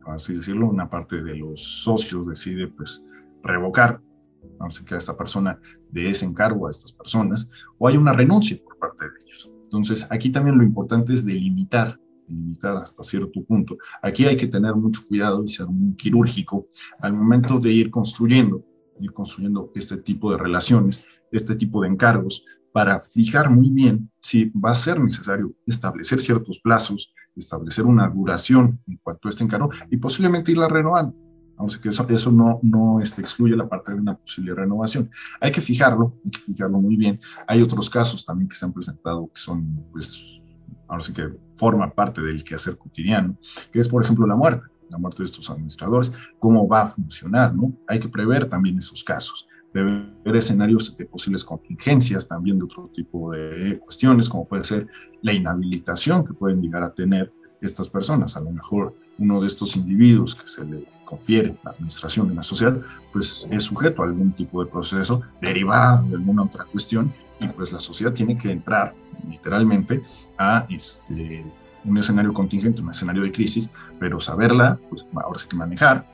así 0.06 0.34
decirlo, 0.34 0.68
una 0.68 0.88
parte 0.88 1.22
de 1.22 1.36
los 1.36 1.82
socios 1.82 2.26
decide 2.28 2.68
pues 2.68 3.04
revocar, 3.42 4.00
vamos 4.58 4.80
a 4.80 4.84
que 4.84 4.94
a 4.94 4.98
esta 4.98 5.16
persona 5.16 5.58
de 5.90 6.10
ese 6.10 6.24
encargo 6.24 6.66
a 6.66 6.70
estas 6.70 6.92
personas, 6.92 7.50
o 7.78 7.88
hay 7.88 7.96
una 7.96 8.12
renuncia 8.12 8.58
por 8.64 8.78
parte 8.78 9.04
de 9.04 9.10
ellos. 9.24 9.50
Entonces, 9.64 10.06
aquí 10.10 10.30
también 10.30 10.58
lo 10.58 10.64
importante 10.64 11.14
es 11.14 11.24
delimitar 11.24 11.98
limitar 12.28 12.76
hasta 12.78 13.04
cierto 13.04 13.44
punto. 13.44 13.76
Aquí 14.00 14.24
hay 14.24 14.36
que 14.36 14.46
tener 14.46 14.74
mucho 14.74 15.02
cuidado 15.06 15.44
y 15.44 15.48
ser 15.48 15.66
muy 15.66 15.94
quirúrgico 15.96 16.66
al 17.00 17.12
momento 17.12 17.58
de 17.58 17.72
ir 17.72 17.90
construyendo 17.90 18.64
ir 19.00 19.12
construyendo 19.12 19.70
este 19.74 19.96
tipo 19.98 20.30
de 20.30 20.38
relaciones, 20.38 21.04
este 21.30 21.56
tipo 21.56 21.82
de 21.82 21.88
encargos, 21.88 22.44
para 22.72 23.00
fijar 23.02 23.50
muy 23.50 23.70
bien 23.70 24.10
si 24.20 24.50
va 24.50 24.70
a 24.70 24.74
ser 24.74 25.00
necesario 25.00 25.54
establecer 25.66 26.20
ciertos 26.20 26.60
plazos, 26.60 27.12
establecer 27.36 27.84
una 27.84 28.08
duración 28.08 28.80
en 28.86 28.98
cuanto 29.02 29.28
a 29.28 29.30
este 29.30 29.44
encargo 29.44 29.70
y 29.90 29.96
posiblemente 29.98 30.52
irla 30.52 30.68
renovando. 30.68 31.14
Aunque 31.62 31.80
que 31.80 31.88
eso, 31.90 32.04
eso 32.08 32.32
no, 32.32 32.58
no 32.62 33.00
este, 33.00 33.22
excluye 33.22 33.56
la 33.56 33.68
parte 33.68 33.92
de 33.92 34.00
una 34.00 34.16
posible 34.16 34.52
renovación. 34.52 35.08
Hay 35.40 35.52
que 35.52 35.60
fijarlo, 35.60 36.16
hay 36.24 36.30
que 36.32 36.40
fijarlo 36.40 36.80
muy 36.80 36.96
bien. 36.96 37.20
Hay 37.46 37.62
otros 37.62 37.88
casos 37.88 38.24
también 38.24 38.48
que 38.48 38.56
se 38.56 38.64
han 38.64 38.72
presentado 38.72 39.30
que 39.32 39.40
son, 39.40 39.86
pues, 39.92 40.42
ahora 40.88 41.02
sí 41.04 41.12
que 41.12 41.28
forman 41.54 41.92
parte 41.92 42.20
del 42.20 42.42
quehacer 42.42 42.76
cotidiano, 42.76 43.38
que 43.72 43.78
es, 43.78 43.86
por 43.86 44.02
ejemplo, 44.02 44.26
la 44.26 44.34
muerte 44.34 44.66
la 44.90 44.98
muerte 44.98 45.22
de 45.22 45.24
estos 45.24 45.48
administradores, 45.48 46.12
cómo 46.38 46.68
va 46.68 46.82
a 46.82 46.88
funcionar, 46.88 47.54
¿no? 47.54 47.72
Hay 47.88 47.98
que 47.98 48.10
prever 48.10 48.44
también 48.44 48.76
esos 48.76 49.02
casos, 49.02 49.48
prever 49.72 50.36
escenarios 50.36 50.94
de 50.98 51.06
posibles 51.06 51.42
contingencias, 51.42 52.28
también 52.28 52.58
de 52.58 52.64
otro 52.64 52.90
tipo 52.94 53.32
de 53.32 53.78
cuestiones, 53.78 54.28
como 54.28 54.46
puede 54.46 54.64
ser 54.64 54.86
la 55.22 55.32
inhabilitación 55.32 56.26
que 56.26 56.34
pueden 56.34 56.60
llegar 56.60 56.82
a 56.84 56.92
tener 56.92 57.32
estas 57.62 57.88
personas. 57.88 58.36
A 58.36 58.40
lo 58.40 58.50
mejor 58.50 58.94
uno 59.18 59.40
de 59.40 59.46
estos 59.46 59.76
individuos 59.76 60.34
que 60.34 60.46
se 60.46 60.64
le 60.64 60.84
confiere 61.04 61.54
la 61.62 61.72
administración 61.72 62.30
en 62.30 62.36
la 62.36 62.42
sociedad, 62.42 62.80
pues 63.12 63.46
es 63.50 63.64
sujeto 63.64 64.02
a 64.02 64.06
algún 64.06 64.32
tipo 64.32 64.64
de 64.64 64.70
proceso 64.70 65.22
derivado 65.40 66.06
de 66.08 66.16
alguna 66.16 66.44
otra 66.44 66.64
cuestión 66.64 67.12
y 67.40 67.48
pues 67.48 67.72
la 67.72 67.80
sociedad 67.80 68.12
tiene 68.12 68.38
que 68.38 68.50
entrar 68.50 68.94
literalmente 69.28 70.02
a 70.38 70.66
este, 70.70 71.44
un 71.84 71.98
escenario 71.98 72.32
contingente, 72.32 72.80
un 72.80 72.90
escenario 72.90 73.22
de 73.22 73.32
crisis, 73.32 73.70
pero 73.98 74.20
saberla, 74.20 74.78
pues 74.88 75.06
ahora 75.14 75.38
sí 75.38 75.48
que 75.48 75.56
manejar, 75.56 76.06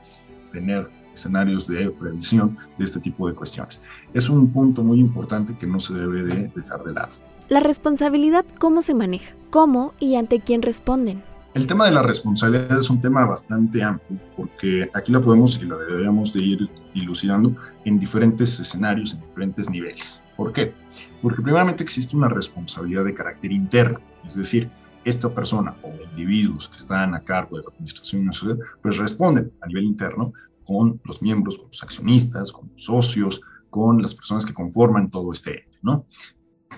tener 0.51 0.89
escenarios 1.13 1.67
de 1.67 1.89
previsión 1.91 2.57
de 2.77 2.85
este 2.85 2.99
tipo 2.99 3.27
de 3.27 3.35
cuestiones. 3.35 3.81
Es 4.13 4.29
un 4.29 4.51
punto 4.51 4.83
muy 4.83 4.99
importante 4.99 5.55
que 5.57 5.67
no 5.67 5.79
se 5.79 5.93
debe 5.93 6.23
de 6.23 6.51
dejar 6.55 6.83
de 6.83 6.93
lado. 6.93 7.13
La 7.49 7.59
responsabilidad, 7.59 8.45
¿cómo 8.59 8.81
se 8.81 8.93
maneja? 8.93 9.33
¿Cómo 9.49 9.93
y 9.99 10.15
ante 10.15 10.39
quién 10.39 10.61
responden? 10.61 11.23
El 11.55 11.65
tema 11.65 11.85
de 11.85 11.91
la 11.91 12.03
responsabilidad 12.03 12.77
es 12.77 12.91
un 12.91 13.01
tema 13.01 13.25
bastante 13.25 13.81
amplio 13.81 14.19
porque 14.37 14.87
aquí 14.93 15.11
la 15.11 15.19
podemos 15.19 15.59
y 15.59 15.65
la 15.65 15.77
deberíamos 15.77 16.31
de 16.31 16.41
ir 16.41 16.69
dilucidando 16.93 17.55
en 17.85 17.99
diferentes 17.99 18.59
escenarios, 18.59 19.13
en 19.13 19.21
diferentes 19.21 19.67
niveles. 19.67 20.23
¿Por 20.37 20.53
qué? 20.53 20.73
Porque 21.23 21.41
primeramente 21.41 21.83
existe 21.83 22.15
una 22.15 22.29
responsabilidad 22.29 23.03
de 23.03 23.15
carácter 23.15 23.51
interno, 23.51 23.99
es 24.23 24.35
decir, 24.35 24.69
esta 25.05 25.33
persona 25.33 25.75
o 25.81 25.91
individuos 26.11 26.69
que 26.69 26.77
están 26.77 27.15
a 27.15 27.23
cargo 27.23 27.57
de 27.57 27.63
la 27.63 27.69
administración 27.69 28.21
de 28.21 28.23
una 28.25 28.33
sociedad, 28.33 28.59
pues 28.83 28.97
responden 28.97 29.51
a 29.61 29.67
nivel 29.67 29.85
interno 29.85 30.33
con 30.65 31.01
los 31.03 31.19
miembros, 31.19 31.57
con 31.57 31.67
los 31.69 31.81
accionistas, 31.81 32.51
con 32.51 32.69
los 32.71 32.85
socios, 32.85 33.41
con 33.71 34.01
las 34.01 34.13
personas 34.13 34.45
que 34.45 34.53
conforman 34.53 35.09
todo 35.09 35.31
este 35.31 35.63
ente, 35.63 35.79
¿no? 35.81 36.05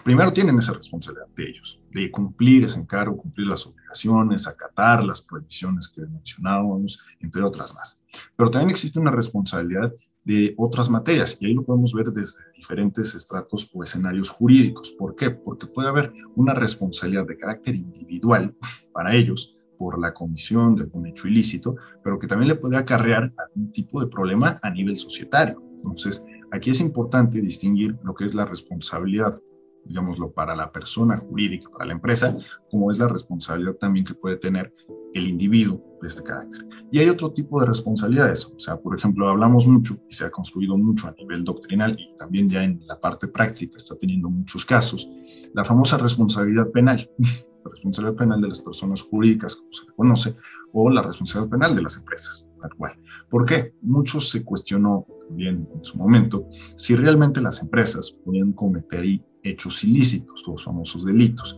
Primero 0.03 0.33
tienen 0.33 0.57
esa 0.57 0.73
responsabilidad 0.73 1.27
de 1.35 1.49
ellos, 1.49 1.79
de 1.91 2.09
cumplir 2.09 2.63
ese 2.63 2.79
encargo, 2.79 3.17
cumplir 3.17 3.47
las 3.47 3.67
obligaciones, 3.67 4.47
acatar 4.47 5.03
las 5.03 5.21
prohibiciones 5.21 5.89
que 5.89 6.01
mencionábamos, 6.01 6.99
entre 7.19 7.43
otras 7.43 7.73
más. 7.75 8.01
Pero 8.35 8.49
también 8.49 8.71
existe 8.71 8.99
una 8.99 9.11
responsabilidad 9.11 9.93
de 10.23 10.53
otras 10.57 10.89
materias 10.89 11.37
y 11.39 11.47
ahí 11.47 11.53
lo 11.53 11.63
podemos 11.63 11.93
ver 11.93 12.11
desde 12.11 12.39
diferentes 12.55 13.13
estratos 13.15 13.69
o 13.73 13.83
escenarios 13.83 14.29
jurídicos. 14.29 14.91
¿Por 14.91 15.15
qué? 15.15 15.31
Porque 15.31 15.67
puede 15.67 15.89
haber 15.89 16.13
una 16.35 16.53
responsabilidad 16.53 17.27
de 17.27 17.37
carácter 17.37 17.75
individual 17.75 18.55
para 18.93 19.15
ellos 19.15 19.55
por 19.77 19.99
la 19.99 20.13
comisión 20.13 20.75
de 20.75 20.87
un 20.93 21.07
hecho 21.07 21.27
ilícito, 21.27 21.75
pero 22.03 22.19
que 22.19 22.27
también 22.27 22.49
le 22.49 22.55
puede 22.55 22.77
acarrear 22.77 23.33
algún 23.37 23.71
tipo 23.71 23.99
de 23.99 24.07
problema 24.07 24.59
a 24.61 24.69
nivel 24.69 24.95
societario. 24.97 25.61
Entonces, 25.77 26.23
aquí 26.51 26.69
es 26.69 26.81
importante 26.81 27.41
distinguir 27.41 27.97
lo 28.03 28.13
que 28.13 28.25
es 28.25 28.35
la 28.35 28.45
responsabilidad 28.45 29.39
digámoslo, 29.85 30.31
para 30.31 30.55
la 30.55 30.71
persona 30.71 31.17
jurídica, 31.17 31.69
para 31.69 31.85
la 31.85 31.93
empresa, 31.93 32.35
como 32.69 32.91
es 32.91 32.99
la 32.99 33.07
responsabilidad 33.07 33.75
también 33.75 34.05
que 34.05 34.13
puede 34.13 34.37
tener 34.37 34.71
el 35.13 35.27
individuo 35.27 35.83
de 36.01 36.07
este 36.07 36.23
carácter. 36.23 36.65
Y 36.91 36.99
hay 36.99 37.09
otro 37.09 37.31
tipo 37.31 37.59
de 37.59 37.67
responsabilidades, 37.67 38.45
o 38.45 38.57
sea, 38.57 38.77
por 38.77 38.97
ejemplo, 38.97 39.29
hablamos 39.29 39.67
mucho 39.67 39.97
y 40.09 40.15
se 40.15 40.25
ha 40.25 40.31
construido 40.31 40.77
mucho 40.77 41.07
a 41.07 41.11
nivel 41.13 41.43
doctrinal 41.43 41.95
y 41.99 42.15
también 42.15 42.49
ya 42.49 42.63
en 42.63 42.81
la 42.87 42.99
parte 42.99 43.27
práctica 43.27 43.77
está 43.77 43.95
teniendo 43.95 44.29
muchos 44.29 44.65
casos, 44.65 45.07
la 45.53 45.63
famosa 45.63 45.97
responsabilidad 45.97 46.69
penal, 46.71 47.09
la 47.19 47.71
responsabilidad 47.71 48.17
penal 48.17 48.41
de 48.41 48.47
las 48.47 48.59
personas 48.59 49.01
jurídicas, 49.01 49.55
como 49.55 49.71
se 49.71 49.85
le 49.85 49.93
conoce, 49.93 50.35
o 50.73 50.89
la 50.89 51.01
responsabilidad 51.01 51.51
penal 51.51 51.75
de 51.75 51.81
las 51.81 51.97
empresas, 51.97 52.49
tal 52.61 52.71
cual. 52.75 52.93
¿Por 53.29 53.45
qué? 53.45 53.73
Muchos 53.81 54.29
se 54.29 54.43
cuestionó 54.43 55.05
también 55.27 55.67
en 55.73 55.83
su 55.83 55.97
momento 55.97 56.47
si 56.75 56.95
realmente 56.95 57.41
las 57.41 57.61
empresas 57.61 58.11
podían 58.25 58.53
cometer 58.53 59.05
hechos 59.43 59.83
ilícitos, 59.83 60.43
los 60.47 60.63
famosos 60.63 61.05
delitos. 61.05 61.57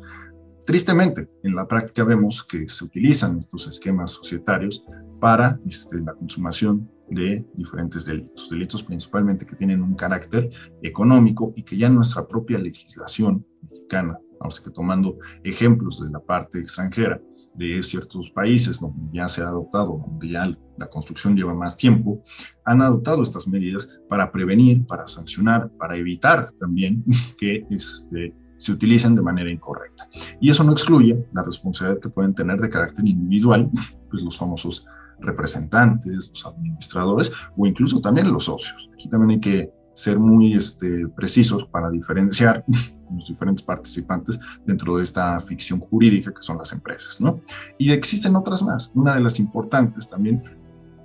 Tristemente, 0.66 1.30
en 1.44 1.56
la 1.56 1.68
práctica 1.68 2.06
vemos 2.06 2.44
que 2.44 2.68
se 2.70 2.86
utilizan 2.86 3.38
estos 3.38 3.68
esquemas 3.68 4.12
societarios 4.12 4.86
para 5.20 5.60
este, 5.66 6.00
la 6.00 6.14
consumación 6.14 6.90
de 7.10 7.46
diferentes 7.56 8.06
delitos, 8.06 8.50
delitos 8.50 8.84
principalmente 8.84 9.46
que 9.46 9.56
tienen 9.56 9.82
un 9.82 9.96
carácter 9.96 10.50
económico 10.82 11.54
y 11.56 11.64
que 11.64 11.78
ya 11.78 11.90
nuestra 11.90 12.26
propia 12.28 12.60
legislación 12.60 13.46
mexicana, 13.62 14.18
vamos 14.44 14.60
que 14.60 14.70
tomando 14.72 15.18
ejemplos 15.44 16.04
de 16.04 16.12
la 16.12 16.20
parte 16.20 16.60
extranjera, 16.60 17.20
de 17.56 17.82
ciertos 17.82 18.30
países 18.32 18.80
donde 18.82 19.18
ya 19.18 19.28
se 19.30 19.42
ha 19.42 19.48
adoptado, 19.48 20.04
donde 20.06 20.30
ya 20.30 20.54
la 20.78 20.88
construcción 20.90 21.36
lleva 21.36 21.54
más 21.54 21.78
tiempo, 21.78 22.22
han 22.66 22.82
adoptado 22.82 23.24
estas 23.24 23.48
medidas 23.48 23.88
para 24.10 24.32
prevenir, 24.32 24.86
para 24.86 25.08
sancionar, 25.08 25.72
para 25.80 25.96
evitar 25.96 26.52
también 26.60 27.06
que 27.40 27.66
este, 27.70 28.36
se 28.58 28.72
utilicen 28.74 29.16
de 29.16 29.22
manera 29.22 29.50
incorrecta. 29.50 30.08
Y 30.42 30.50
eso 30.50 30.64
no 30.66 30.74
excluye 30.74 31.26
la 31.34 31.44
responsabilidad 31.44 32.02
que 32.02 32.10
pueden 32.10 32.34
tener 32.34 32.60
de 32.60 32.70
carácter 32.70 33.08
individual, 33.08 33.72
pues 34.10 34.24
los 34.24 34.38
famosos 34.38 34.86
representantes, 35.20 36.28
los 36.28 36.46
administradores 36.46 37.32
o 37.56 37.66
incluso 37.66 38.02
también 38.02 38.34
los 38.34 38.46
socios. 38.46 38.90
Aquí 38.94 39.08
también 39.08 39.32
hay 39.32 39.40
que 39.40 39.83
ser 39.94 40.20
muy 40.20 40.54
este, 40.54 41.08
precisos 41.10 41.66
para 41.66 41.90
diferenciar 41.90 42.66
los 43.14 43.28
diferentes 43.28 43.64
participantes 43.64 44.40
dentro 44.66 44.98
de 44.98 45.04
esta 45.04 45.40
ficción 45.40 45.80
jurídica 45.80 46.34
que 46.34 46.42
son 46.42 46.58
las 46.58 46.72
empresas, 46.72 47.22
¿no? 47.22 47.42
Y 47.78 47.92
existen 47.92 48.36
otras 48.36 48.64
más. 48.64 48.92
Una 48.96 49.14
de 49.14 49.22
las 49.22 49.40
importantes 49.40 50.10
también 50.10 50.42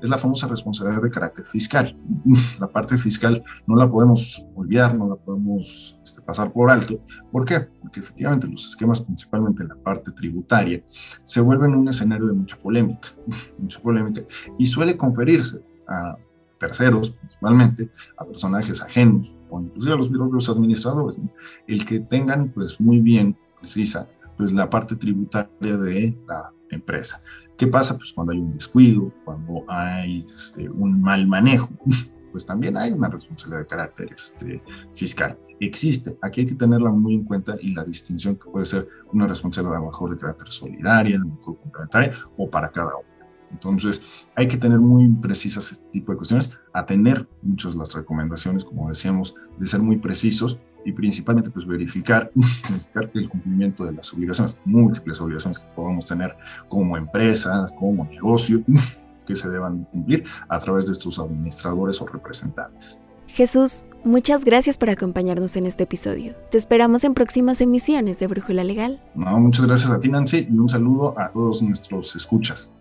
es 0.02 0.09
la 0.09 0.18
famosa 0.18 0.47
responsabilidad 0.47 1.02
de 1.02 1.11
carácter 1.11 1.47
fiscal. 1.47 1.97
La 2.61 2.68
parte 2.68 2.97
fiscal 2.97 3.42
no 3.66 3.76
la 3.76 3.90
podemos 3.90 4.45
olvidar, 4.54 4.95
no 4.95 5.09
la 5.09 5.16
podemos 5.16 5.99
este, 6.02 6.23
pasar 6.23 6.52
por 6.52 6.71
alto. 6.71 7.00
¿Por 7.33 7.45
qué? 7.45 7.61
Porque 7.83 8.00
efectivamente 8.00 8.49
los 8.49 8.68
esquemas, 8.68 9.00
principalmente 9.00 9.62
en 9.62 9.71
la 9.71 9.76
parte 9.76 10.12
tributaria, 10.12 10.83
se 11.23 11.40
vuelven 11.40 11.75
un 11.75 11.88
escenario 11.88 12.26
de 12.26 12.35
mucha 12.35 12.57
polémica, 12.59 13.09
mucha 13.59 13.80
polémica, 13.80 14.23
y 14.59 14.66
suele 14.66 14.97
conferirse 14.97 15.64
a 15.88 16.16
terceros, 16.58 17.10
principalmente, 17.10 17.90
a 18.16 18.24
personajes 18.24 18.82
ajenos 18.82 19.38
o 19.50 19.60
inclusive 19.60 19.94
a 19.94 19.96
los 19.96 20.08
propios 20.08 20.48
administradores, 20.48 21.20
el 21.66 21.84
que 21.84 22.00
tengan 22.00 22.50
pues 22.50 22.80
muy 22.80 23.00
bien 23.00 23.36
precisa 23.58 24.08
pues 24.36 24.52
la 24.52 24.70
parte 24.70 24.96
tributaria 24.96 25.76
de 25.76 26.16
la 26.26 26.52
empresa. 26.70 27.22
¿Qué 27.56 27.66
pasa? 27.66 27.96
Pues 27.96 28.12
cuando 28.12 28.32
hay 28.32 28.38
un 28.38 28.54
descuido, 28.54 29.12
cuando 29.24 29.64
hay 29.66 30.20
este, 30.20 30.68
un 30.68 31.02
mal 31.02 31.26
manejo, 31.26 31.68
pues 32.30 32.44
también 32.44 32.76
hay 32.76 32.92
una 32.92 33.08
responsabilidad 33.08 33.60
de 33.60 33.66
carácter 33.66 34.12
este, 34.14 34.62
fiscal. 34.94 35.36
Existe, 35.60 36.16
aquí 36.22 36.42
hay 36.42 36.46
que 36.46 36.54
tenerla 36.54 36.90
muy 36.90 37.14
en 37.14 37.24
cuenta 37.24 37.56
y 37.60 37.74
la 37.74 37.84
distinción 37.84 38.36
que 38.36 38.48
puede 38.48 38.64
ser 38.64 38.88
una 39.12 39.26
responsabilidad 39.26 39.78
a 39.78 39.80
lo 39.80 39.86
mejor 39.86 40.10
de 40.10 40.16
carácter 40.18 40.48
solidaria, 40.48 41.16
a 41.16 41.18
lo 41.18 41.26
mejor 41.26 41.58
complementaria 41.58 42.12
o 42.36 42.48
para 42.48 42.70
cada 42.70 42.94
uno. 42.94 43.07
Entonces, 43.50 44.26
hay 44.35 44.49
que 44.49 44.57
tener 44.57 44.78
muy 44.78 45.09
precisas 45.09 45.73
este 45.73 45.88
tipo 45.90 46.12
de 46.12 46.19
cuestiones, 46.19 46.52
atender 46.73 47.26
muchas 47.43 47.75
las 47.75 47.95
recomendaciones, 47.95 48.64
como 48.64 48.88
decíamos, 48.88 49.35
de 49.59 49.67
ser 49.67 49.81
muy 49.81 49.97
precisos 49.97 50.59
y 50.85 50.93
principalmente 50.93 51.50
pues 51.50 51.67
verificar, 51.67 52.31
verificar 52.69 53.11
que 53.11 53.19
el 53.19 53.28
cumplimiento 53.28 53.85
de 53.85 53.93
las 53.93 54.12
obligaciones, 54.12 54.61
múltiples 54.64 55.21
obligaciones 55.21 55.59
que 55.59 55.67
podamos 55.75 56.07
tener 56.07 56.37
como 56.69 56.97
empresa, 56.97 57.67
como 57.78 58.05
negocio, 58.05 58.62
que 59.26 59.37
se 59.37 59.49
deban 59.49 59.85
cumplir 59.85 60.25
a 60.49 60.59
través 60.59 60.87
de 60.87 60.93
estos 60.93 61.19
administradores 61.19 62.00
o 62.00 62.07
representantes. 62.07 63.00
Jesús, 63.28 63.87
muchas 64.05 64.45
gracias 64.45 64.78
por 64.78 64.88
acompañarnos 64.88 65.55
en 65.57 65.67
este 65.67 65.85
episodio. 65.85 66.35
Te 66.50 66.57
esperamos 66.57 67.05
en 67.05 67.12
próximas 67.12 67.61
emisiones 67.61 68.19
de 68.19 68.26
Brújula 68.26 68.64
Legal. 68.64 69.02
No, 69.14 69.38
muchas 69.38 69.67
gracias 69.67 69.90
a 69.90 70.00
ti, 70.00 70.09
Nancy, 70.09 70.49
y 70.50 70.57
un 70.57 70.69
saludo 70.69 71.19
a 71.19 71.31
todos 71.31 71.61
nuestros 71.62 72.17
escuchas. 72.17 72.75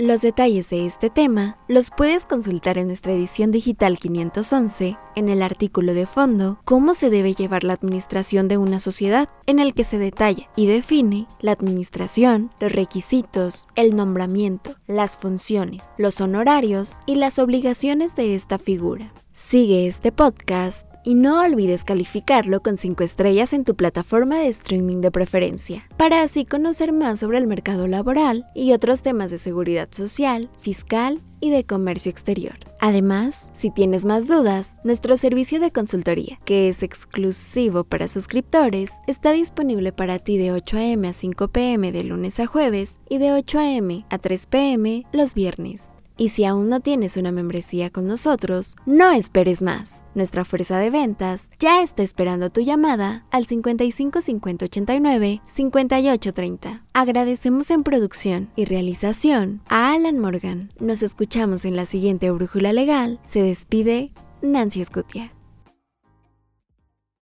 Los 0.00 0.20
detalles 0.20 0.70
de 0.70 0.86
este 0.86 1.10
tema 1.10 1.58
los 1.66 1.90
puedes 1.90 2.24
consultar 2.24 2.78
en 2.78 2.86
nuestra 2.86 3.12
edición 3.12 3.50
digital 3.50 3.98
511 3.98 4.96
en 5.16 5.28
el 5.28 5.42
artículo 5.42 5.92
de 5.92 6.06
fondo 6.06 6.60
Cómo 6.64 6.94
se 6.94 7.10
debe 7.10 7.34
llevar 7.34 7.64
la 7.64 7.72
administración 7.72 8.46
de 8.46 8.58
una 8.58 8.78
sociedad, 8.78 9.28
en 9.46 9.58
el 9.58 9.74
que 9.74 9.82
se 9.82 9.98
detalla 9.98 10.48
y 10.54 10.68
define 10.68 11.26
la 11.40 11.50
administración, 11.50 12.52
los 12.60 12.70
requisitos, 12.70 13.66
el 13.74 13.96
nombramiento, 13.96 14.76
las 14.86 15.16
funciones, 15.16 15.90
los 15.98 16.20
honorarios 16.20 16.98
y 17.04 17.16
las 17.16 17.40
obligaciones 17.40 18.14
de 18.14 18.36
esta 18.36 18.60
figura. 18.60 19.12
Sigue 19.32 19.88
este 19.88 20.12
podcast 20.12 20.87
y 21.08 21.14
no 21.14 21.40
olvides 21.40 21.84
calificarlo 21.84 22.60
con 22.60 22.76
5 22.76 23.02
estrellas 23.02 23.54
en 23.54 23.64
tu 23.64 23.74
plataforma 23.74 24.40
de 24.40 24.48
streaming 24.48 25.00
de 25.00 25.10
preferencia, 25.10 25.88
para 25.96 26.20
así 26.20 26.44
conocer 26.44 26.92
más 26.92 27.20
sobre 27.20 27.38
el 27.38 27.46
mercado 27.46 27.88
laboral 27.88 28.44
y 28.54 28.74
otros 28.74 29.00
temas 29.00 29.30
de 29.30 29.38
seguridad 29.38 29.88
social, 29.90 30.50
fiscal 30.60 31.22
y 31.40 31.48
de 31.48 31.64
comercio 31.64 32.10
exterior. 32.10 32.58
Además, 32.78 33.50
si 33.54 33.70
tienes 33.70 34.04
más 34.04 34.26
dudas, 34.26 34.76
nuestro 34.84 35.16
servicio 35.16 35.60
de 35.60 35.72
consultoría, 35.72 36.38
que 36.44 36.68
es 36.68 36.82
exclusivo 36.82 37.84
para 37.84 38.06
suscriptores, 38.06 39.00
está 39.06 39.32
disponible 39.32 39.94
para 39.94 40.18
ti 40.18 40.36
de 40.36 40.52
8 40.52 40.76
a.m. 40.76 41.08
a 41.08 41.14
5 41.14 41.48
p.m. 41.48 41.90
de 41.90 42.04
lunes 42.04 42.38
a 42.38 42.44
jueves 42.44 43.00
y 43.08 43.16
de 43.16 43.32
8 43.32 43.58
a.m. 43.60 44.04
a 44.10 44.18
3 44.18 44.44
p.m. 44.44 45.06
los 45.12 45.32
viernes. 45.32 45.94
Y 46.18 46.30
si 46.30 46.44
aún 46.44 46.68
no 46.68 46.80
tienes 46.80 47.16
una 47.16 47.30
membresía 47.30 47.90
con 47.90 48.06
nosotros, 48.06 48.76
no 48.84 49.12
esperes 49.12 49.62
más. 49.62 50.04
Nuestra 50.16 50.44
fuerza 50.44 50.76
de 50.78 50.90
ventas 50.90 51.50
ya 51.60 51.80
está 51.82 52.02
esperando 52.02 52.50
tu 52.50 52.60
llamada 52.60 53.24
al 53.30 53.46
55 53.46 54.20
50 54.20 54.64
89 54.64 55.40
58 55.46 56.34
30. 56.34 56.82
Agradecemos 56.92 57.70
en 57.70 57.84
producción 57.84 58.50
y 58.56 58.64
realización 58.64 59.62
a 59.68 59.92
Alan 59.92 60.18
Morgan. 60.18 60.72
Nos 60.80 61.04
escuchamos 61.04 61.64
en 61.64 61.76
la 61.76 61.86
siguiente 61.86 62.30
Brújula 62.32 62.72
Legal. 62.72 63.20
Se 63.24 63.40
despide 63.40 64.10
Nancy 64.42 64.80
Escutia. 64.80 65.32